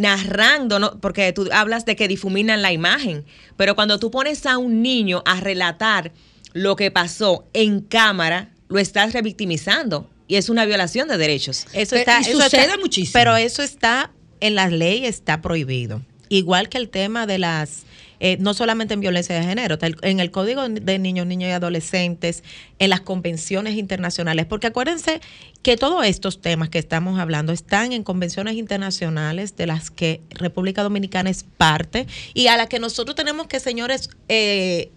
[0.00, 0.98] narrando, ¿no?
[1.00, 3.24] porque tú hablas de que difuminan la imagen,
[3.56, 6.12] pero cuando tú pones a un niño a relatar
[6.52, 11.66] lo que pasó en cámara, lo estás revictimizando y es una violación de derechos.
[11.72, 13.12] Eso está, y eso sucede está- muchísimo.
[13.12, 14.10] Pero eso está
[14.40, 16.02] en las leyes, está prohibido.
[16.28, 17.82] Igual que el tema de las,
[18.20, 21.52] eh, no solamente en violencia de género, el- en el Código de Niños, Niños y
[21.52, 22.44] Adolescentes,
[22.78, 25.20] en las convenciones internacionales, porque acuérdense
[25.62, 30.82] que todos estos temas que estamos hablando están en convenciones internacionales de las que República
[30.82, 34.90] Dominicana es parte y a las que nosotros tenemos que, señores, eh,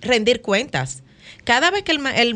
[0.00, 1.02] rendir cuentas.
[1.44, 1.92] cada vez que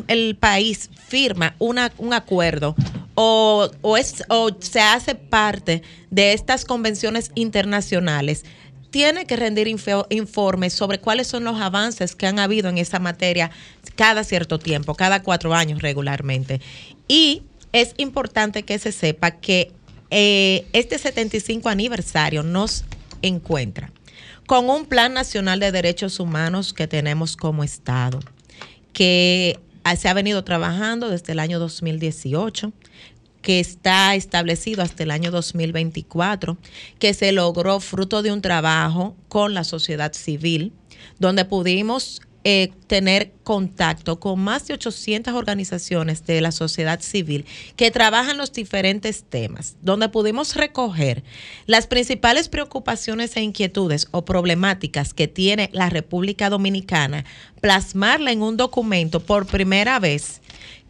[0.08, 2.74] el, país firma una, un acuerdo
[3.14, 8.44] o, o, es, o se hace parte de estas convenciones internacionales,
[8.92, 13.50] tiene que rendir informes sobre cuáles son los avances que han habido en esa materia
[13.96, 16.60] cada cierto tiempo, cada cuatro años regularmente.
[17.08, 19.72] Y es importante que se sepa que
[20.10, 22.84] eh, este 75 aniversario nos
[23.22, 23.90] encuentra
[24.46, 28.20] con un Plan Nacional de Derechos Humanos que tenemos como Estado,
[28.92, 29.58] que
[29.96, 32.74] se ha venido trabajando desde el año 2018
[33.42, 36.56] que está establecido hasta el año 2024,
[36.98, 40.72] que se logró fruto de un trabajo con la sociedad civil,
[41.18, 47.92] donde pudimos eh, tener contacto con más de 800 organizaciones de la sociedad civil que
[47.92, 51.22] trabajan los diferentes temas, donde pudimos recoger
[51.66, 57.24] las principales preocupaciones e inquietudes o problemáticas que tiene la República Dominicana,
[57.60, 60.41] plasmarla en un documento por primera vez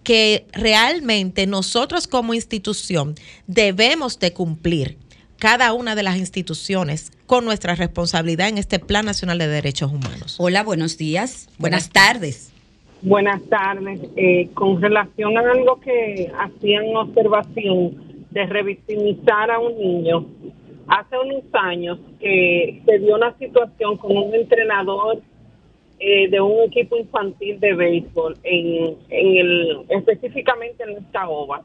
[0.03, 3.15] que realmente nosotros como institución
[3.47, 4.99] debemos de cumplir
[5.39, 10.37] cada una de las instituciones con nuestra responsabilidad en este Plan Nacional de Derechos Humanos.
[10.39, 12.53] Hola, buenos días, buenas, tardes.
[13.03, 14.01] Buenas tardes.
[14.17, 20.27] Eh, con relación a algo que hacían observación de revictimizar a un niño,
[20.87, 25.21] hace unos años que se dio una situación con un entrenador
[26.05, 31.63] eh, de un equipo infantil de béisbol en, en el específicamente en esta ova.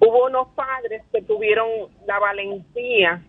[0.00, 1.66] Hubo unos padres que tuvieron
[2.06, 3.24] la valentía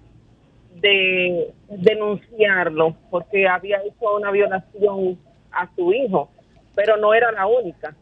[0.82, 5.17] de denunciarlo porque había hecho una violación
[5.54, 6.30] a su hijo,
[6.75, 7.95] pero no era la única.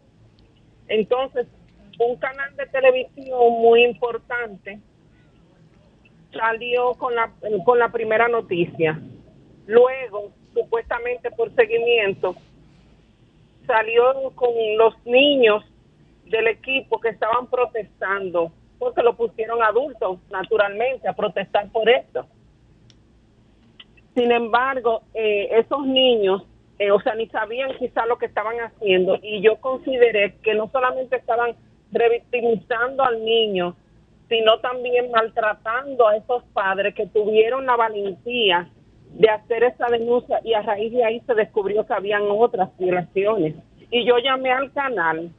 [0.87, 1.45] Entonces,
[1.99, 4.79] un canal de televisión muy importante
[6.33, 7.31] salió con la,
[7.63, 8.99] con la primera noticia.
[9.67, 12.35] Luego supuestamente por seguimiento,
[13.67, 15.63] salió con los niños
[16.25, 22.25] del equipo que estaban protestando, porque lo pusieron adultos, naturalmente, a protestar por esto.
[24.15, 26.43] Sin embargo, eh, esos niños,
[26.79, 30.69] eh, o sea, ni sabían quizá lo que estaban haciendo y yo consideré que no
[30.71, 31.55] solamente estaban
[31.91, 33.75] revictimizando al niño,
[34.27, 38.69] sino también maltratando a esos padres que tuvieron la valentía
[39.17, 43.55] de hacer esa denuncia y a raíz de ahí se descubrió que habían otras violaciones.
[43.89, 45.31] Y yo llamé al canal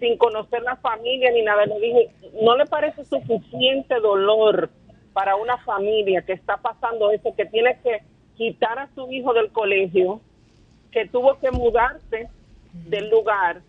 [0.00, 2.10] sin conocer la familia ni nada, le dije,
[2.42, 4.70] ¿no le parece suficiente dolor
[5.12, 8.02] para una familia que está pasando eso, que tiene que
[8.36, 10.20] quitar a su hijo del colegio,
[10.90, 12.28] que tuvo que mudarse
[12.72, 13.60] del lugar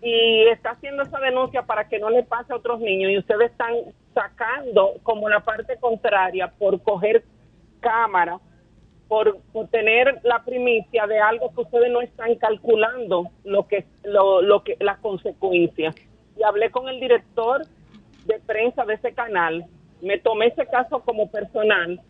[0.00, 3.50] y está haciendo esa denuncia para que no le pase a otros niños y ustedes
[3.50, 3.74] están
[4.14, 7.24] sacando como la parte contraria por coger
[7.80, 8.38] cámara
[9.12, 14.64] por, tener la primicia de algo que ustedes no están calculando lo que lo, lo
[14.64, 15.94] que las consecuencias.
[16.38, 17.66] Y hablé con el director
[18.24, 19.66] de prensa de ese canal,
[20.00, 22.00] me tomé ese caso como personal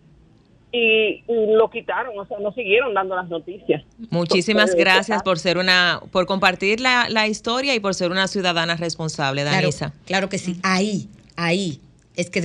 [0.71, 3.83] y, lo quitaron, o sea, no siguieron dando las noticias.
[4.11, 8.77] Muchísimas gracias por ser una, por compartir la, la, historia y por ser una ciudadana
[8.77, 9.91] responsable, Danisa.
[9.91, 11.81] Claro, claro que sí, ahí, ahí
[12.15, 12.41] es que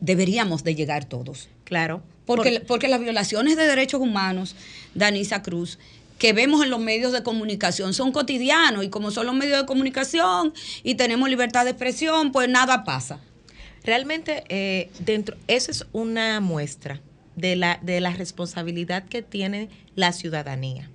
[0.00, 1.50] deberíamos de llegar todos.
[1.64, 2.00] Claro.
[2.28, 4.54] Porque, porque las violaciones de derechos humanos,
[4.94, 5.78] Danisa Cruz,
[6.18, 9.66] que vemos en los medios de comunicación son cotidianos y como son los medios de
[9.66, 13.18] comunicación y tenemos libertad de expresión, pues nada pasa.
[13.82, 17.00] Realmente, eh, dentro, esa es una muestra
[17.34, 20.90] de la, de la responsabilidad que tiene la ciudadanía,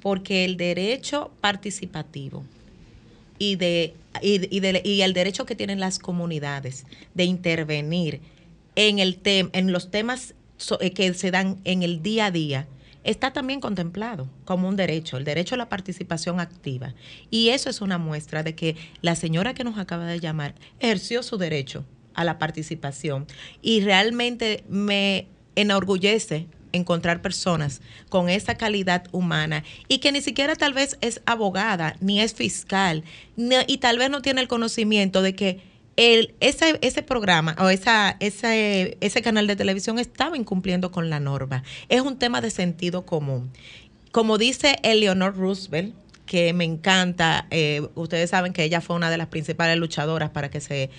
[0.00, 2.42] porque el derecho participativo
[3.38, 8.22] y, de, y, de, y el derecho que tienen las comunidades de intervenir
[8.76, 10.34] en, el en los temas
[10.94, 12.68] que se dan en el día a día,
[13.04, 16.94] está también contemplado como un derecho, el derecho a la participación activa.
[17.30, 21.22] Y eso es una muestra de que la señora que nos acaba de llamar ejerció
[21.22, 23.26] su derecho a la participación
[23.62, 30.72] y realmente me enorgullece encontrar personas con esa calidad humana y que ni siquiera tal
[30.72, 33.02] vez es abogada ni es fiscal
[33.36, 35.69] y tal vez no tiene el conocimiento de que
[36.00, 41.20] el, ese, ese programa o esa, ese, ese canal de televisión estaba incumpliendo con la
[41.20, 41.62] norma.
[41.90, 43.50] Es un tema de sentido común.
[44.10, 47.46] Como dice Eleanor Roosevelt, que me encanta.
[47.50, 50.90] Eh, ustedes saben que ella fue una de las principales luchadoras para que se eh,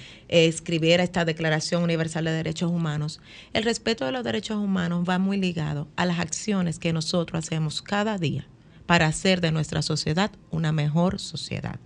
[0.45, 3.21] escribiera esta Declaración Universal de Derechos Humanos.
[3.53, 7.81] El respeto de los derechos humanos va muy ligado a las acciones que nosotros hacemos
[7.81, 8.45] cada día
[8.85, 11.79] para hacer de nuestra sociedad una mejor sociedad.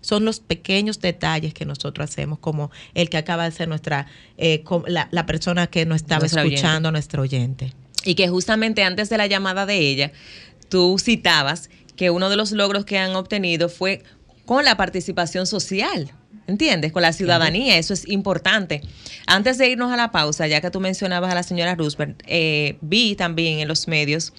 [0.00, 4.64] Son los pequeños detalles que nosotros hacemos, como el que acaba de ser nuestra, eh,
[4.86, 7.72] la, persona que nos estaba escuchando, nuestro oyente.
[8.04, 10.12] Y que justamente antes de la llamada de ella,
[10.68, 14.02] tú citabas que uno de los logros que han obtenido fue
[14.46, 16.12] con la participación social.
[16.46, 16.92] ¿Entiendes?
[16.92, 18.80] Con la ciudadanía, eso es importante.
[19.26, 22.78] Antes de irnos a la pausa, ya que tú mencionabas a la señora Roosevelt, eh,
[22.80, 24.32] vi también en los medios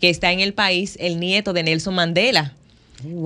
[0.00, 2.54] que está en el país el nieto de Nelson Mandela.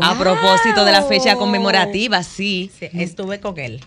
[0.01, 2.70] A propósito de la fecha conmemorativa, sí.
[2.81, 3.81] estuve con él.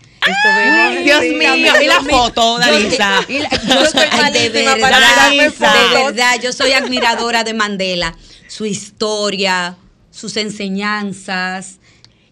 [1.04, 3.20] Dios mío, y la foto, Danisa.
[3.28, 8.16] Yo, soy de verdad, de verdad, yo soy admiradora de Mandela.
[8.48, 9.76] Su historia,
[10.10, 11.78] sus enseñanzas.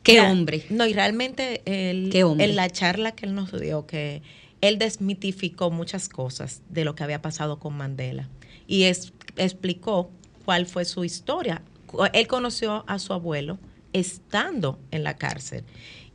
[0.02, 0.66] Qué hombre.
[0.70, 4.22] No, y realmente él, en la charla que él nos dio, que
[4.60, 8.28] él desmitificó muchas cosas de lo que había pasado con Mandela.
[8.66, 10.10] Y es, explicó
[10.44, 11.62] cuál fue su historia
[12.12, 13.58] él conoció a su abuelo
[13.92, 15.64] estando en la cárcel.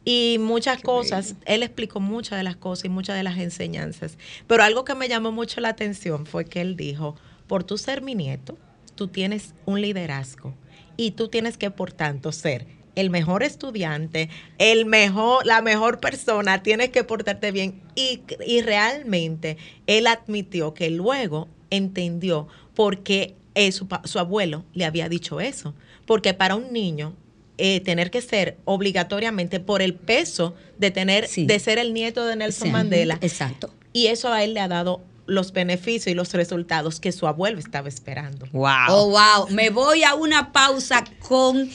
[0.04, 4.18] Y muchas cosas, él explicó muchas de las cosas y muchas de las enseñanzas.
[4.48, 7.16] Pero algo que me llamó mucho la atención fue que él dijo,
[7.48, 8.58] por tu ser mi nieto,
[8.96, 10.56] tú tienes un liderazgo
[10.98, 12.66] y tú tienes que, por tanto, ser
[12.96, 17.82] el mejor estudiante, el mejor, la mejor persona, tienes que portarte bien.
[17.96, 19.58] Y, y realmente
[19.88, 23.88] él admitió que luego entendió por qué eh, su,
[24.20, 25.74] abuelo le había dicho eso.
[26.06, 27.14] Porque para un niño,
[27.58, 32.36] eh, tener que ser obligatoriamente por el peso de tener, de ser el nieto de
[32.36, 33.18] Nelson Mandela.
[33.22, 33.74] Exacto.
[33.94, 37.60] Y eso a él le ha dado los beneficios y los resultados que su abuelo
[37.60, 38.48] estaba esperando.
[38.52, 38.72] Wow.
[38.90, 39.50] Oh, wow.
[39.50, 41.70] Me voy a una pausa con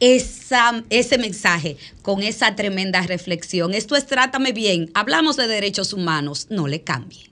[0.00, 3.74] esa, ese mensaje, con esa tremenda reflexión.
[3.74, 4.90] Esto es Trátame Bien.
[4.94, 6.48] Hablamos de derechos humanos.
[6.50, 7.31] No le cambie.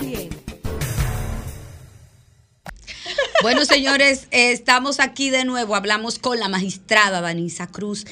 [0.00, 0.30] Bien.
[3.42, 5.74] Bueno, señores, estamos aquí de nuevo.
[5.74, 8.04] Hablamos con la magistrada Danisa Cruz.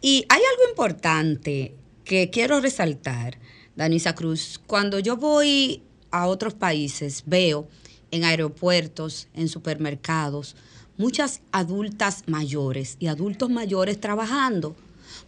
[0.00, 1.74] Y hay algo importante
[2.04, 3.38] que quiero resaltar,
[3.76, 4.60] Danisa Cruz.
[4.66, 7.68] Cuando yo voy a otros países, veo
[8.10, 10.56] en aeropuertos, en supermercados,
[10.96, 14.74] muchas adultas mayores y adultos mayores trabajando.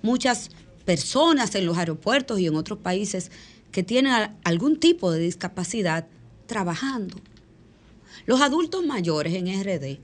[0.02, 0.50] Muchas
[0.84, 3.30] personas en los aeropuertos y en otros países
[3.72, 6.06] que tienen algún tipo de discapacidad
[6.46, 7.16] trabajando.
[8.26, 9.98] Los adultos mayores en RD,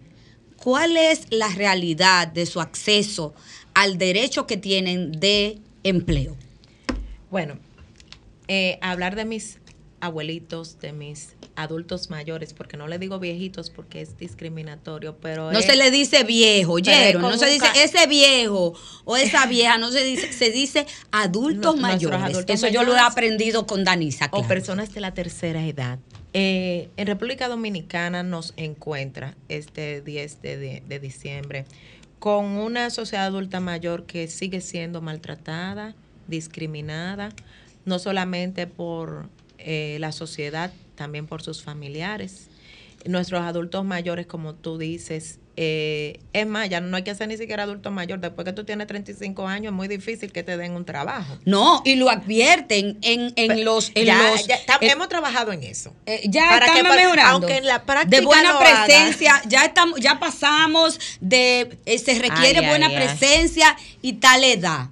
[0.57, 3.35] ¿cuál es la realidad de su acceso
[3.75, 6.37] al derecho que tienen de empleo?
[7.31, 7.59] Bueno,
[8.49, 9.59] eh, hablar de mis
[10.01, 15.53] abuelitos, de mis adultos mayores, porque no le digo viejitos porque es discriminatorio, pero...
[15.53, 19.91] No se le dice viejo, oyeron, no se dice ese viejo o esa vieja, no
[19.91, 22.45] se dice, se dice adultos mayores.
[22.47, 24.29] Eso yo lo he aprendido con Danisa.
[24.33, 25.99] O personas de la tercera edad.
[26.33, 31.65] Eh, en República Dominicana nos encuentra este 10 de, de diciembre
[32.19, 35.95] con una sociedad adulta mayor que sigue siendo maltratada,
[36.27, 37.31] discriminada,
[37.85, 39.29] no solamente por
[39.59, 42.49] eh, la sociedad, también por sus familiares.
[43.07, 47.36] Nuestros adultos mayores, como tú dices, eh, es más, ya no hay que ser ni
[47.36, 48.18] siquiera adulto mayor.
[48.18, 51.38] Después que tú tienes 35 años, es muy difícil que te den un trabajo.
[51.44, 53.90] No, y lo advierten en, en los.
[53.94, 54.46] En ya, los
[54.80, 55.92] hemos trabajado en eso.
[56.07, 57.32] Eh, ya estamos mejorando.
[57.32, 58.16] Aunque en la práctica.
[58.16, 61.78] De buena presencia, ya estamos, ya pasamos de.
[61.86, 64.90] se requiere buena presencia y tal edad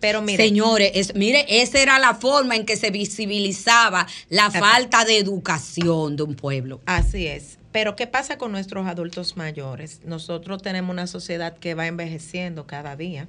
[0.00, 0.44] pero mire.
[0.44, 6.22] Señores, mire, esa era la forma en que se visibilizaba la falta de educación de
[6.22, 6.80] un pueblo.
[6.86, 7.58] Así es.
[7.72, 10.00] Pero ¿qué pasa con nuestros adultos mayores?
[10.04, 13.26] Nosotros tenemos una sociedad que va envejeciendo cada día.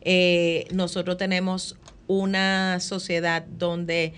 [0.00, 4.14] Eh, nosotros tenemos una sociedad donde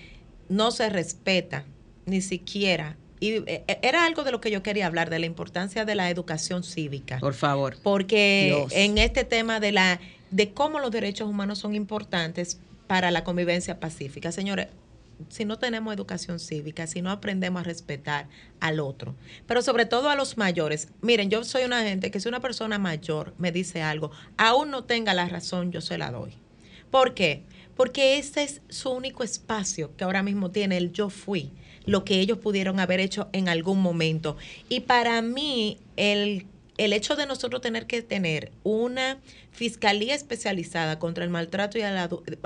[0.47, 1.65] no se respeta
[2.05, 5.85] ni siquiera y eh, era algo de lo que yo quería hablar, de la importancia
[5.85, 7.19] de la educación cívica.
[7.19, 7.77] Por favor.
[7.83, 9.99] Porque en este tema de la
[10.31, 14.31] de cómo los derechos humanos son importantes para la convivencia pacífica.
[14.31, 14.67] Señores,
[15.27, 18.27] si no tenemos educación cívica, si no aprendemos a respetar
[18.59, 19.15] al otro,
[19.47, 20.87] pero sobre todo a los mayores.
[21.01, 24.85] Miren, yo soy una gente que si una persona mayor me dice algo, aún no
[24.85, 26.33] tenga la razón, yo se la doy.
[26.89, 27.43] ¿Por qué?
[27.75, 31.51] Porque ese es su único espacio que ahora mismo tiene el yo fui,
[31.85, 34.37] lo que ellos pudieron haber hecho en algún momento.
[34.67, 36.45] Y para mí, el
[36.79, 39.19] el hecho de nosotros tener que tener una
[39.51, 41.77] fiscalía especializada contra el maltrato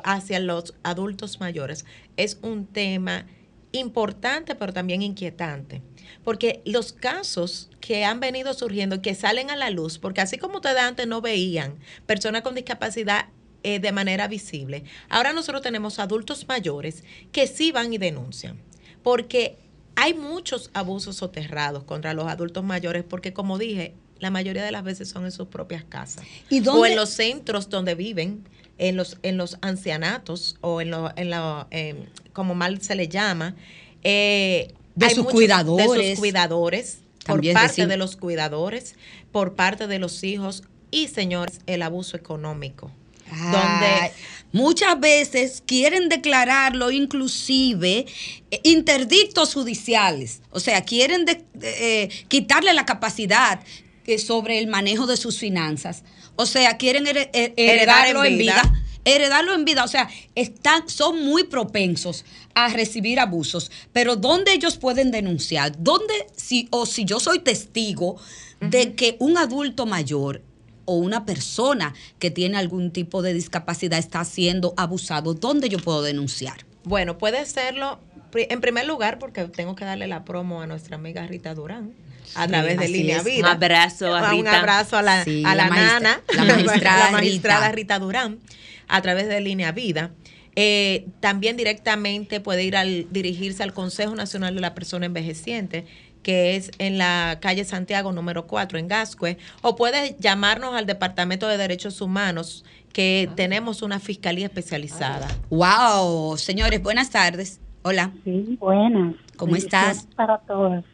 [0.04, 1.86] hacia los adultos mayores
[2.18, 3.28] es un tema
[3.74, 5.84] importante, pero también inquietante.
[6.24, 10.56] Porque los casos que han venido surgiendo, que salen a la luz, porque así como
[10.56, 11.78] ustedes antes no veían
[12.08, 13.28] personas con discapacidad
[13.62, 18.60] eh, de manera visible, ahora nosotros tenemos adultos mayores que sí van y denuncian.
[19.04, 19.60] Porque
[19.96, 23.94] hay muchos abusos soterrados contra los adultos mayores, porque como dije,
[24.24, 26.24] la mayoría de las veces son en sus propias casas.
[26.50, 28.44] ¿Y O en los centros donde viven
[28.80, 31.98] en los, en los ancianatos o en, lo, en lo, em,
[32.34, 33.56] como mal se le llama,
[34.04, 35.88] eh, De hay sus muchos- cuidadores.
[35.98, 38.96] De sus cuidadores, También por parte de los cuidadores,
[39.32, 42.92] por parte de los hijos y, señores, el abuso económico.
[43.32, 44.12] Ay, donde
[44.52, 48.06] muchas veces quieren declararlo inclusive
[48.52, 53.60] eh, interdictos judiciales, o sea, quieren de- eh, quitarle la capacidad
[54.06, 56.04] eh, sobre el manejo de sus finanzas,
[56.36, 58.62] o sea, quieren here- her- Heredar heredarlo en en vida.
[58.64, 58.80] vida.
[59.06, 62.24] Heredarlo en vida, o sea, están, son muy propensos
[62.56, 65.74] a recibir abusos, pero ¿dónde ellos pueden denunciar?
[65.78, 68.16] ¿Dónde, si, o si yo soy testigo
[68.62, 70.42] de que un adulto mayor
[70.86, 76.02] o una persona que tiene algún tipo de discapacidad está siendo abusado, ¿dónde yo puedo
[76.02, 76.66] denunciar?
[76.84, 78.00] Bueno, puede hacerlo
[78.34, 81.94] en primer lugar porque tengo que darle la promo a nuestra amiga Rita Durán
[82.36, 83.24] a través de Línea es.
[83.24, 83.52] Vida.
[83.52, 84.60] Un abrazo a Un Rita.
[84.60, 87.72] abrazo a la, Sí, a la, nana, la magistrada la magistrada Rita.
[87.76, 88.40] Rita Durán
[88.88, 90.12] a través de Línea Vida.
[90.56, 95.86] Eh, también directamente puede ir al dirigirse al Consejo Nacional de la Persona Envejeciente,
[96.22, 101.48] que es en la calle Santiago número 4 en Gascue, o puede llamarnos al Departamento
[101.48, 102.64] de Derechos Humanos,
[102.94, 105.28] que tenemos una fiscalía especializada.
[105.50, 107.60] Wow, señores, buenas tardes.
[107.82, 108.12] Hola.
[108.24, 109.16] Sí, buenas.
[109.36, 110.08] ¿Cómo estás?
[110.16, 110.86] Para todas.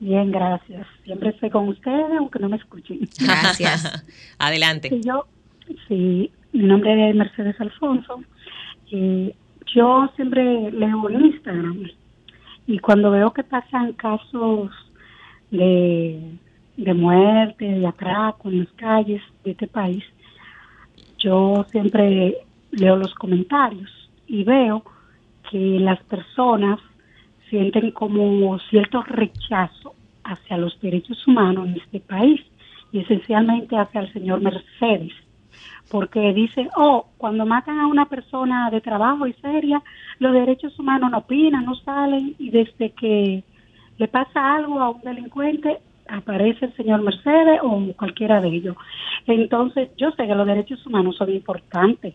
[0.00, 0.86] Bien, gracias.
[1.04, 3.08] Siempre estoy con ustedes, aunque no me escuchen.
[3.18, 4.04] Gracias.
[4.38, 4.90] Adelante.
[4.90, 5.26] Sí, yo,
[5.86, 8.20] sí, mi nombre es Mercedes Alfonso.
[8.90, 9.32] Y
[9.74, 11.88] yo siempre leo en Instagram
[12.66, 14.70] y cuando veo que pasan casos
[15.50, 16.20] de,
[16.76, 20.04] de muerte, de atraco en las calles de este país,
[21.18, 22.38] yo siempre
[22.70, 23.90] leo los comentarios
[24.26, 24.82] y veo
[25.50, 26.78] que las personas
[27.50, 29.94] sienten como cierto rechazo
[30.24, 32.40] hacia los derechos humanos en este país
[32.92, 35.12] y esencialmente hacia el señor Mercedes
[35.90, 39.82] porque dicen, oh, cuando matan a una persona de trabajo y seria,
[40.18, 43.42] los derechos humanos no opinan, no salen, y desde que
[43.96, 45.78] le pasa algo a un delincuente,
[46.08, 48.76] aparece el señor Mercedes o cualquiera de ellos.
[49.26, 52.14] Entonces, yo sé que los derechos humanos son importantes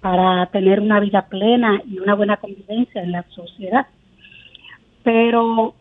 [0.00, 3.86] para tener una vida plena y una buena convivencia en la sociedad,
[5.04, 5.74] pero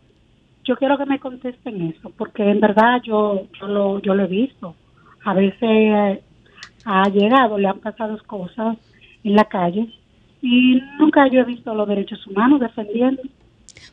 [0.63, 4.27] yo quiero que me contesten eso, porque en verdad yo, yo, lo, yo lo he
[4.27, 4.75] visto.
[5.23, 6.21] A veces eh,
[6.85, 8.77] ha llegado, le han pasado cosas
[9.23, 9.87] en la calle
[10.41, 13.21] y nunca yo he visto los derechos humanos defendiendo.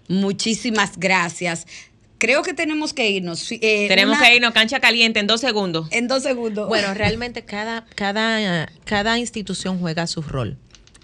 [0.09, 1.88] Muchísimas gracias.
[2.19, 3.51] Creo que tenemos que irnos.
[3.53, 5.87] Eh, Tenemos una- que irnos cancha caliente en dos segundos.
[5.93, 6.69] En dos segundos.
[6.69, 10.57] Bueno, realmente cada, cada, cada institución juega su rol.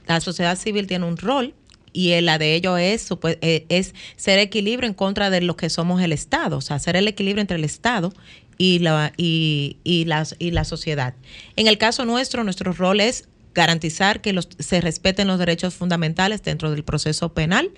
[0.07, 1.55] La sociedad civil tiene un rol
[1.93, 3.09] y el- la de ello es,
[3.41, 6.97] eh, es ser equilibrio en contra de lo que somos el Estado, o sea, hacer
[6.97, 8.12] el equilibrio entre el Estado
[8.59, 11.15] y la, y, y las, y la sociedad.
[11.57, 16.43] En el caso nuestro, nuestro rol es garantizar que los, se respeten los derechos fundamentales
[16.43, 17.71] dentro del proceso penal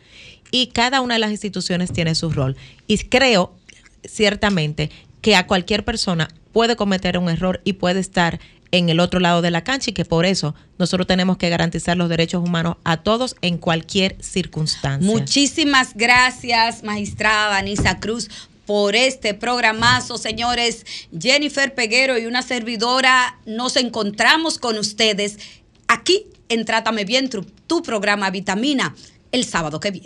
[0.50, 2.56] y cada una de las instituciones tiene su rol.
[2.86, 3.54] Y creo
[4.04, 8.40] ciertamente que a cualquier persona puede cometer un error y puede estar
[8.72, 11.96] en el otro lado de la cancha y que por eso nosotros tenemos que garantizar
[11.96, 15.06] los derechos humanos a todos en cualquier circunstancia.
[15.06, 18.28] Muchísimas gracias, magistrada Anisa Cruz,
[18.66, 20.84] por este programazo, señores.
[21.16, 25.38] Jennifer Peguero y una servidora, nos encontramos con ustedes
[25.88, 28.94] aquí en Trátame Bien, tu, tu programa Vitamina,
[29.32, 30.04] el sábado que viene.